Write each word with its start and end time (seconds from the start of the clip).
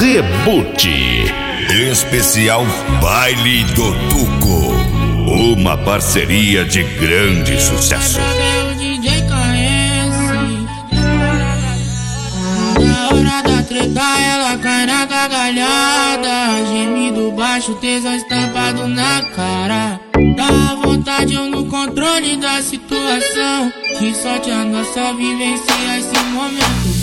Rebute. 0.00 1.26
Especial 1.90 2.64
Baile 3.02 3.64
do 3.74 3.92
Tuco. 4.08 4.72
Uma 5.30 5.76
parceria 5.76 6.64
de 6.64 6.82
grande 6.82 7.60
sucesso. 7.60 8.18
o 8.18 8.74
DJ 8.76 9.20
KS. 9.20 10.16
Na 12.80 13.08
hora 13.08 13.42
da 13.42 13.62
treta, 13.62 14.00
ela 14.00 14.56
cai 14.56 14.86
na 14.86 15.04
gargalhada. 15.04 16.64
Gemido 16.72 17.30
baixo, 17.32 17.74
tesão 17.74 18.16
estampado 18.16 18.88
na 18.88 19.22
cara. 19.36 20.00
Dá 20.34 20.76
vontade, 20.82 21.34
eu 21.34 21.44
no 21.50 21.66
controle 21.66 22.38
da 22.38 22.62
situação. 22.62 23.70
Que 23.98 24.14
sorte 24.14 24.50
a 24.50 24.64
nossa 24.64 25.12
vivência, 25.12 25.74
esse 25.98 26.24
momento. 26.32 27.00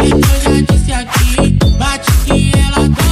Eu 0.00 0.20
já 0.40 0.60
disse 0.72 0.92
aqui, 0.92 1.53
bate 1.84 2.10
que 2.24 2.50
ela 2.58 2.78
adora. 2.78 3.03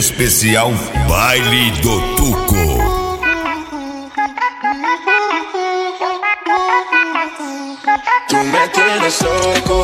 Especial 0.00 0.72
Baile 1.06 1.72
do 1.82 2.00
Tuco. 2.16 2.56
Tu 8.26 8.36
me 8.36 8.68
tienes 8.72 9.20
loco. 9.20 9.78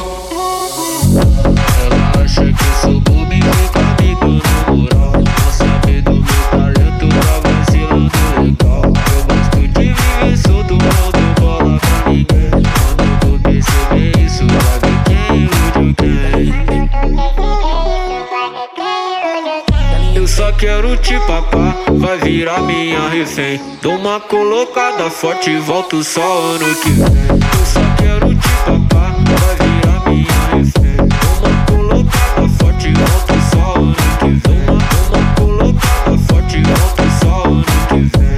Quero 20.58 20.96
te 20.96 21.18
papar, 21.20 21.76
vai 21.98 22.18
virar 22.18 22.60
minha 22.62 23.08
refém. 23.08 23.60
Dou 23.82 23.96
uma 23.96 24.20
colocada 24.20 25.10
forte 25.10 25.50
e 25.50 25.58
volto 25.58 26.02
só 26.02 26.22
ano 26.22 26.74
que 26.76 26.90
vem. 26.90 27.04
Eu 27.04 27.66
só 27.66 27.80
quero 27.98 28.34
te 28.34 28.48
papar, 28.64 29.14
vai 29.24 29.56
virar 29.68 30.00
minha 30.08 30.40
refém. 30.52 30.96
Dou 30.96 31.34
uma 31.42 31.52
colocada 31.66 32.48
forte 32.58 32.88
e 32.88 32.92
volto 32.92 33.34
só 33.50 33.74
ano 33.74 33.94
que 34.18 34.27
vem. 34.27 34.64
Dou 34.66 35.18
uma 35.18 35.34
colocada 35.34 36.18
forte 36.28 36.56
e 36.56 36.62
volto 36.62 37.02
só 37.20 37.34
ano 37.44 37.64
que 37.88 38.00
vem. 38.18 38.36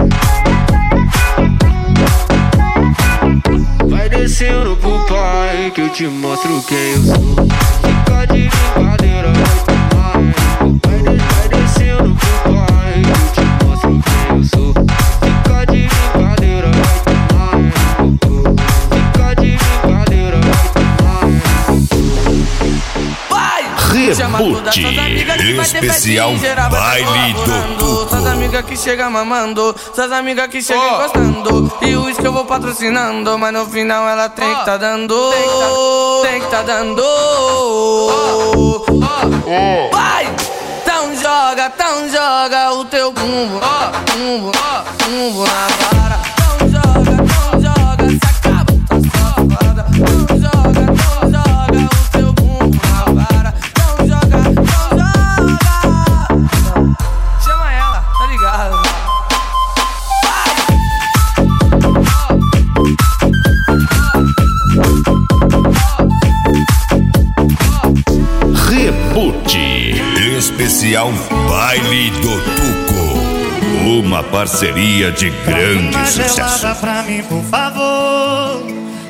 Vai 3.88 4.08
descendo 4.08 4.76
pro 4.76 4.98
pai 5.06 5.70
que 5.74 5.80
eu 5.82 5.88
te 5.90 6.06
mostro 6.08 6.62
quem 6.66 6.94
eu 6.94 7.02
sou. 7.02 7.36
Fica 7.82 8.26
de 8.26 8.48
brincadeira, 8.48 9.32
vai 9.32 9.67
ter 24.14 25.60
Especial 25.60 26.34
tá 26.54 26.68
Baile 26.68 27.32
do. 27.34 27.76
Tuco. 27.76 28.08
Suas 28.08 28.26
amigas 28.26 28.64
que 28.64 28.76
chegam 28.76 29.10
mamando, 29.10 29.74
suas 29.94 30.12
amigas 30.12 30.48
que 30.48 30.62
chegam 30.62 30.94
encostando. 30.94 31.72
E 31.82 31.94
o 31.94 32.04
uísque 32.04 32.26
eu 32.26 32.32
vou 32.32 32.44
patrocinando, 32.44 33.38
mas 33.38 33.52
no 33.52 33.66
final 33.66 34.08
ela 34.08 34.28
tem 34.28 34.54
que 34.54 34.64
tá 34.64 34.76
dando. 34.76 35.32
Tem 36.22 36.40
que 36.40 36.46
tá 36.46 36.62
dando. 36.62 37.02
Vai! 39.92 40.26
Então 40.82 41.14
joga, 41.14 41.72
então 41.74 42.08
joga 42.08 42.72
o 42.72 42.84
teu 42.86 43.12
bumbo, 43.12 43.60
bumbo, 44.16 44.52
bumbo 45.04 45.44
na 45.44 45.68
vara. 46.00 46.37
Especial 70.50 71.12
Baile 71.46 72.10
do 72.22 72.40
Tuco. 72.40 73.98
Uma 74.00 74.22
parceria 74.24 75.12
de 75.12 75.28
grande 75.28 75.94
Uma 75.94 76.06
sucesso. 76.06 76.80
pra 76.80 77.02
mim, 77.02 77.22
por 77.28 77.42
favor. 77.44 78.62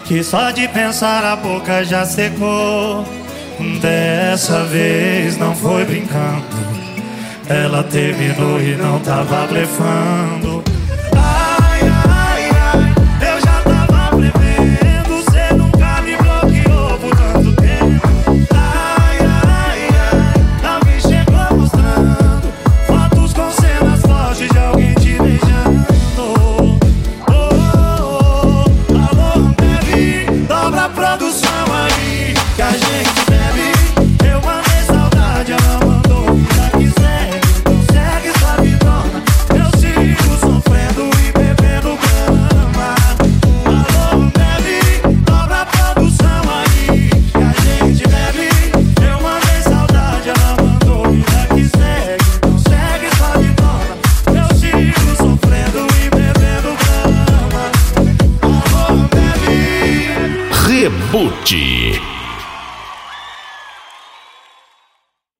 Que 0.04 0.22
só 0.25 0.50
de 0.50 0.66
pensar 0.66 1.25
a 1.25 1.37
boca 1.37 1.84
já 1.84 2.04
secou. 2.04 3.06
Dessa 3.81 4.65
vez 4.65 5.38
não 5.38 5.54
foi 5.54 5.84
brincando. 5.84 6.44
Ela 7.48 7.84
terminou 7.84 8.60
e 8.60 8.75
não 8.75 8.98
tava 8.98 9.47
blefando. 9.47 10.65
Rebute. 60.88 62.17